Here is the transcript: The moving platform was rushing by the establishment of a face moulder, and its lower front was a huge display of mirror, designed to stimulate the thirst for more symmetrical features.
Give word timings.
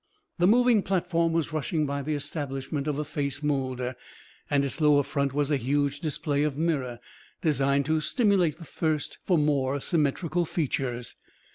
The 0.39 0.47
moving 0.47 0.81
platform 0.81 1.31
was 1.31 1.53
rushing 1.53 1.85
by 1.85 2.01
the 2.01 2.15
establishment 2.15 2.87
of 2.87 2.97
a 2.97 3.05
face 3.05 3.43
moulder, 3.43 3.95
and 4.49 4.65
its 4.65 4.81
lower 4.81 5.03
front 5.03 5.31
was 5.31 5.51
a 5.51 5.57
huge 5.57 5.99
display 5.99 6.41
of 6.41 6.57
mirror, 6.57 6.99
designed 7.43 7.85
to 7.85 8.01
stimulate 8.01 8.57
the 8.57 8.65
thirst 8.65 9.19
for 9.27 9.37
more 9.37 9.79
symmetrical 9.79 10.43
features. 10.45 11.15